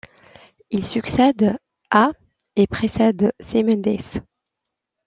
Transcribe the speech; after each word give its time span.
Il 0.71 0.83
succède 0.83 1.59
à 1.91 2.09
et 2.55 2.65
précède 2.65 3.33
Smendès. 3.39 4.19